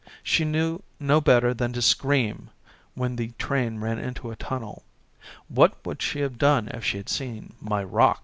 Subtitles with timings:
[0.23, 2.49] She knew no better than to scream
[2.95, 4.81] when the train ran into a tunnel;
[5.47, 8.19] what would she have done if she had seen my roc?